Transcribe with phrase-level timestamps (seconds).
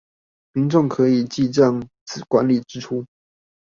[0.53, 1.79] 民眾可以記帳
[2.27, 3.05] 管理支出